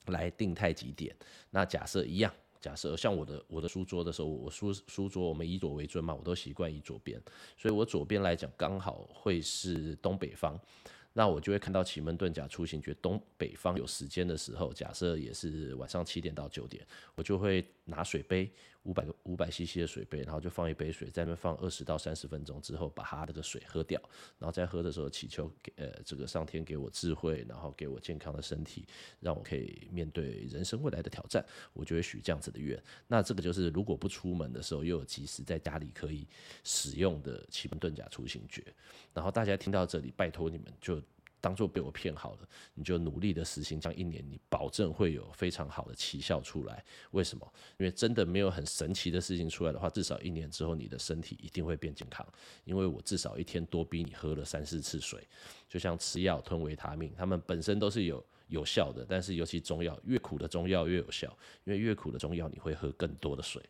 [0.06, 1.14] 来定太极点。
[1.50, 2.32] 那假设一样，
[2.64, 7.20] 假设像我的我的书桌的时候，我书书桌我们以左为尊嘛，我都习惯以左边，
[7.58, 10.58] 所以我左边来讲刚好会是东北方。
[11.12, 16.82] 那我就会看到奇门遁甲出行觉得东北方有时间的时候，假设也是晚上七点到九点，
[17.14, 18.50] 我就会拿水杯。
[18.84, 24.00] 五百个五百 CC 的水杯，然后就放一杯水，在那边放二十到三十分钟之后，把它这个水喝掉，
[24.38, 28.86] 然后再喝的时候祈求给呃这个上天给我智慧，然后给我健康的身体，
[29.20, 32.82] 让我可以面对人生未来的挑战，我就会许这样子的愿。
[33.06, 36.26] 那这个就是如果不出门的时候，又有及时在家里可以
[36.62, 38.62] 使用的奇门遁甲出行诀。
[39.12, 41.02] 然后大家听到这里，拜托你们就。
[41.44, 46.82] 当做被我骗好了，你就努力的实行，这样一年你保证会有非常好的奇效出来。
[47.10, 47.52] 为什么？
[47.78, 52.26] 因为真的没有很神奇的事情出来的话，至少一年之后你的身体一定会变健康。
[52.64, 55.28] 因为我至少一天多逼你喝了三四次水，
[55.68, 61.28] 就像吃药吞维他命，他们本身都是有有效的，但是尤其中药，越苦的中药越有效，
[61.64, 63.62] 因为越苦的中药你会喝更多的水。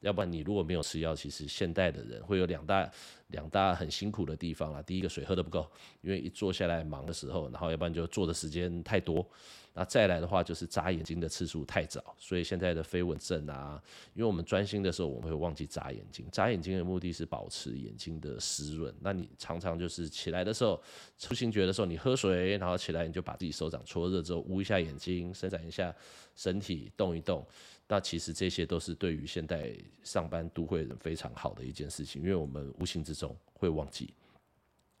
[0.00, 2.90] 要不然你如果没有吃药，其实现代的人会有两大
[3.28, 4.82] 两大很辛苦的地方啦。
[4.82, 9.26] 第一个水喝得不够，因为一坐下来忙的时候，然后要不然就坐的时间太多。
[9.72, 13.80] 那再来的话就是眨眼睛的次数太早，所以现在的飞蚊症啊，
[14.14, 16.26] 因为我们专心的时候我们会忘记眨眼睛。
[16.32, 18.92] 眨眼睛的目的是保持眼睛的湿润。
[19.00, 20.82] 那你常常就是起来的时候
[21.18, 25.94] 出行觉的时候，你喝水，然后起来你就把自己手掌搓热之后捂一下眼睛，伸展一下
[26.34, 27.46] 身体，动一动。
[27.92, 29.74] 那其实这些都是对于现代
[30.04, 34.14] 上班都会人非常好的一件事情，因为我们无形之中会忘记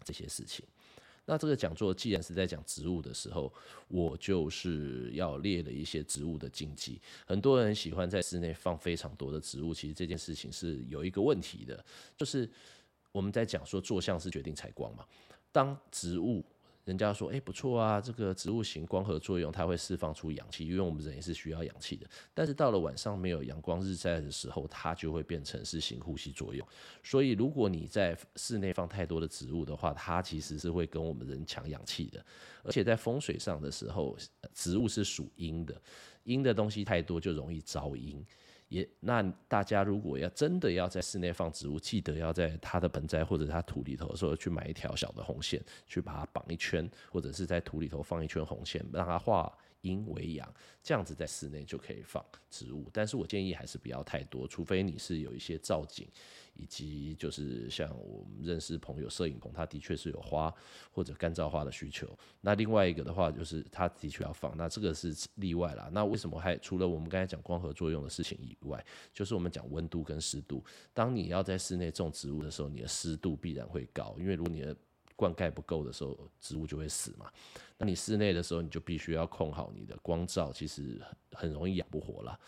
[0.02, 0.66] 这些事情。
[1.24, 3.52] 那这个讲座既然是在讲植物的时候，
[3.86, 7.00] 我就是要列了一些植物的禁忌。
[7.24, 11.84] 很多人喜欢在室内放非常多的植物，其实这件事情是有一个问题的，
[12.16, 12.50] 就是
[13.12, 15.06] 我们在讲说坐向是决定采光嘛，
[15.52, 16.44] 当植物。
[16.90, 22.04] 人家说，哎、不错啊，这个植物型光合作用，它会释放出氧气，因为我们人也是需要氧气的。
[22.34, 26.66] 但是到了晚上没有阳光日晒的时候，它就会变成是型呼吸作用。
[27.04, 32.20] 所以如果你在室内放太多的植物的话，它其实是会跟我们人抢氧气的。
[32.64, 34.16] 而且在风水上的时候，
[34.52, 35.80] 植物是属阴的，
[36.24, 38.20] 阴的东西太多就容易招阴。
[38.70, 52.88] 也，那大家如果要真的要在室内放植物，记得要在它的盆栽或者它土里头的时候去买一条小的红线，去把它绑一圈，或者是在土里头放一圈红线，让它画阴为阳，这样子在室内就可以放植物。
[52.92, 56.06] 但是我建议还是不要太多，除非你是有一些造景。
[56.54, 60.52] 以及就是像我们认识朋友摄影棚，他的确是有花
[60.90, 62.06] 或者干燥花的需求。
[62.42, 65.88] 那另外一个的话，就是他的确要放，那这个是例外啦。
[65.90, 70.62] 那为什么还除了我们刚才讲光合作用的事情以外，就是我们讲温度跟湿度。
[70.92, 74.76] 当你要在室内种植物的时候，你的湿度必然会高，因为如果你的
[75.20, 77.30] 灌溉不够的时候，植物就会死嘛。
[77.76, 80.98] 那你室内的时候，你就必须要控好你的光照，其实
[81.32, 82.38] 很容易养不活了。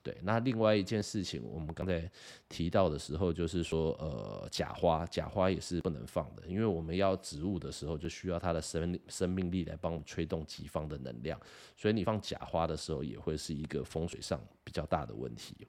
[0.00, 2.08] 对，那另外一件事情，我们刚才
[2.48, 11.40] 提到的时候，就是说，呃，假花，假花也是不能放的，因为我们要植物的时候，就需要它的生生命力来帮我们吹动己方的能量，
[11.76, 15.66] 所以你放假花的时候，也会是一个风水上比较大的问题。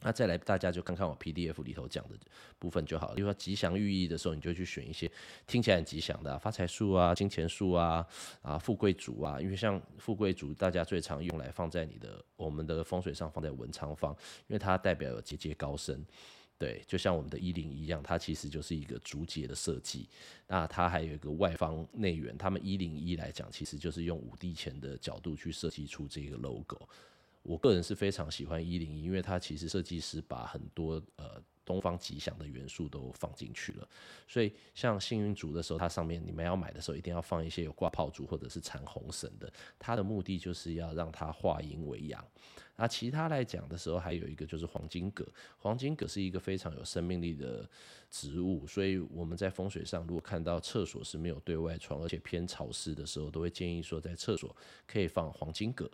[0.00, 2.16] 那再来，大家就看看我 PDF 里头讲的
[2.58, 3.14] 部分就好了。
[3.16, 5.10] 比如说吉祥寓意的时候，你就去选一些
[5.46, 8.06] 听起来很吉祥的啊，发财树啊、金钱树啊、
[8.40, 9.40] 啊富贵竹啊。
[9.40, 14.12] 因为像富贵竹，大家最常用来放在你的我们的风水上，放在文昌方，
[14.46, 16.04] 因为它代表有节节高升。
[16.56, 20.08] 对，就像我们的一零一样，它其实就是一个竹节的设计。
[20.46, 26.88] 那它还有一个外方内圆，他们一零一来讲，其实就是用五帝钱的角度去设计出这个 logo。
[27.42, 33.88] 我个人是非常喜欢一零一，因为它其实设计师把很多呃东方吉祥的元素都放进去了，
[34.26, 42.24] 所以像幸运竹的时候，它上面你们要买的时候一定要放一些有挂炮竹或者是缠红绳的，它的目的就是要让它化阴为阳。
[42.76, 45.26] 那其他来讲的时候，还有一个就是黄金葛，
[45.58, 47.68] 黄金葛是一个非常有生命力的
[48.08, 54.54] 植物，所以我们在风水上如果看到厕所是没有对外窗，而且偏潮湿的时候，都会建议说在厕所
[54.86, 55.90] 可以放黄金葛。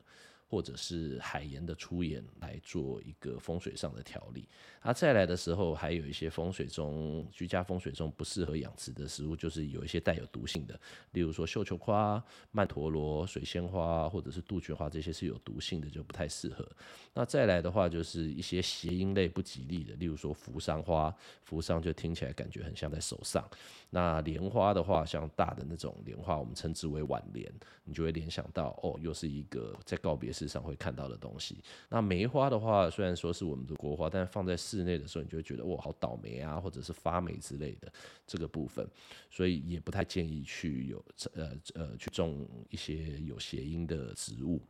[0.49, 4.49] 或者是海盐的出盐来做一个风水上的调理。
[4.82, 10.78] 那再来的时候，还有一些风水中居家风水中不适合养殖的食物，就是有一些带有毒性的，
[11.12, 16.68] 例如说绣球花、曼陀罗、水仙花或者是杜鹃花，这些是有毒性的，就不太适合。
[17.14, 23.49] 那再来的话，就是一些谐音类不吉利的，例如说扶桑花，扶桑就听起来感觉很像在手上。
[23.88, 27.51] 那莲花的话，像大的那种莲花，我们称之为挽联，
[27.84, 31.57] 你就会联想到哦，又是一个在告别市上会看到的东西。
[31.89, 37.93] 那梅花的话，虽然说是我们的国花，但放在室内的时候，你就会觉得哇，好倒霉啊，或者是发霉之类的
[38.26, 38.85] 这个部分，
[39.30, 41.05] 所以也不太建议去有
[41.35, 44.61] 呃呃去种一些有谐音的植物。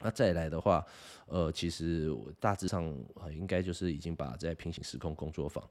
[0.00, 0.84] 那再来的话，
[1.26, 2.84] 呃，其实我大致上
[3.30, 5.66] 应该就是已经把在平行时空工作坊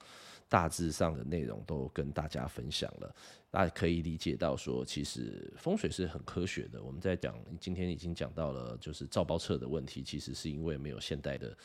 [0.50, 3.16] 大致上的内容都跟大家分享了。
[3.52, 6.82] 大家可以理解到说，其实风水是很科学的。
[6.84, 11.56] 我们在讲今天已经讲到了，就是造包册的问题，其实是因为没有现代的。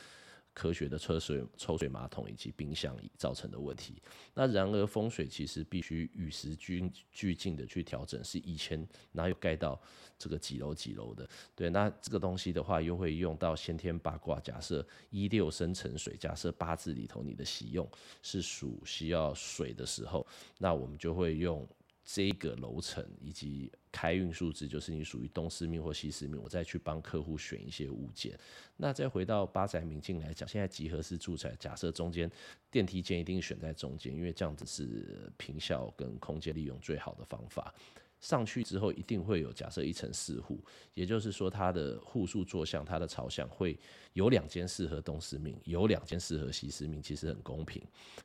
[0.53, 4.03] 科学的抽水抽水马桶以及冰箱造成的问题，
[4.35, 9.81] 那然而风水其实必须与时俱俱进的去调整，是以前哪有盖到
[10.19, 11.29] 这个几楼几楼的？
[11.55, 14.39] 对，那这个东西的话又会用到先天八卦。
[14.41, 17.89] 假设一六生辰水，假设八字里头你的喜用
[18.23, 20.27] 是属需要水的时候，
[20.59, 21.67] 那我们就会用。
[22.13, 28.37] 这个楼层以及开运数字，就是你属于东四命或西四命，我再去帮客户选一些物件。
[28.77, 32.29] 那再回到八宅明镜来讲，现在集合式住宅，假设中间
[32.69, 37.73] 电梯间一定选在中间，因为这样子是平效跟空间利用最好的方法。
[38.21, 40.63] 上去之后一定会有假设一层四户，
[40.93, 43.79] 也就是说它的户数坐向，它的朝向会
[44.13, 47.83] 有两间适合东四命，有两间适合西四命，其实很公平。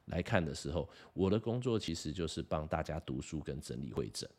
[0.07, 4.29] 来看的时候，我的工作其实就是帮大家读书跟整理会诊，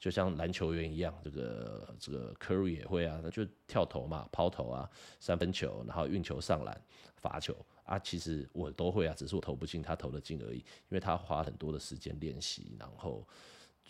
[0.00, 4.90] 就像篮球员一样，这个这个 Curry 也会啊，那就跳投嘛，抛投啊，
[5.20, 6.82] 三分球，然后运球上篮，
[7.18, 7.54] 罚球
[7.84, 13.24] 啊，其实我都会啊，只是我投不进，他投得进而已，因为他花很多的时间练习，然后。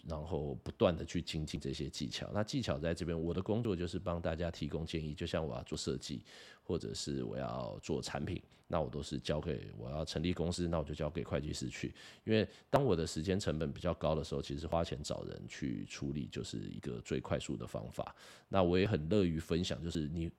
[0.06, 2.30] 然后不断的去精进这些技巧。
[2.32, 5.14] 那技巧在这边，我的工作就是帮大家提供建议。
[5.14, 6.22] 就像我要做设计，
[6.62, 11.94] 或者是我要做产品，那我都是交给我要成立公司，那我就交给会计师去。
[12.24, 18.14] 因为当我的时间成本比较高的时候，其实花钱找人去处理就是一个最快速的方法。
[18.48, 20.30] 那我也很乐于分享，就是你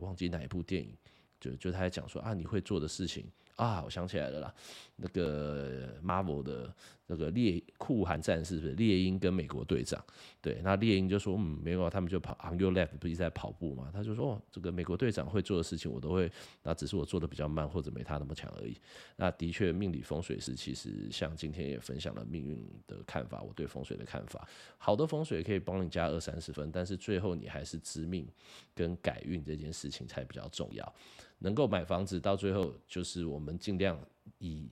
[0.00, 0.94] 忘记哪一部电影，
[1.40, 3.24] 就就他在讲说啊，你会做的事情。
[3.56, 4.54] 啊，我想起来了啦，
[5.00, 6.74] 那个 Marvel 的
[7.06, 10.04] 那个猎酷寒战士是不是猎鹰跟美国队长？
[10.42, 13.90] 对，那猎鹰就说嗯，没有，他们就跑 on your left，不是在跑步嘛？
[13.92, 16.30] 他就说哦，这个美国队长会做的事情我都会，
[16.64, 18.76] 那只是我做的比较慢或者没他那么强而已。
[19.16, 24.46] 那的确，命理风水师其实像今天也分享了命运的看法，我对风水的看法，
[24.76, 28.26] 好的风水可以帮你加二三十分，但是最后你还是知命
[28.74, 30.94] 跟改运这件事情才比较重要。
[31.40, 33.96] 能够买房子，到最后就是我们尽量
[34.38, 34.70] 以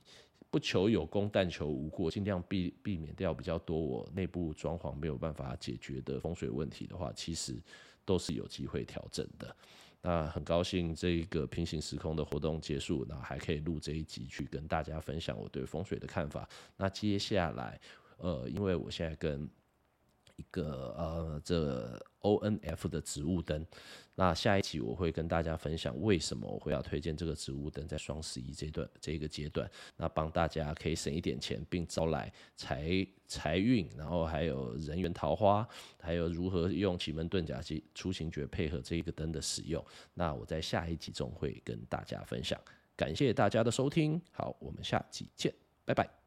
[0.49, 7.61] 不求有功，但求无过，尽量避避免掉比较多我内部装潢没有办法解决的风水问题的话，其实
[8.05, 9.55] 都是有机会调整的。
[10.01, 16.47] 那很高兴这个平行时空的活动结束，那还可以录这一集去跟大家分享我对风水的看法。
[16.77, 17.79] 那接下来，
[18.17, 19.49] 呃，因为我现在跟
[20.37, 23.65] 一个呃，这、ONF 的植物灯。
[24.19, 35.67] 那下一期我会跟大家分享为什么我会要推荐这个植物灯在双十一这段这个阶段，那帮大家可以省一点钱，并招来财财运，然后还有人缘桃花，
[36.01, 39.85] 还有如何用奇门遁甲及出行诀配合这一个灯的使用。
[40.15, 42.59] 那我在下一集中会跟大家分享。
[42.95, 45.53] 感谢大家的收听，好，我们下集见，
[45.85, 46.26] 拜拜。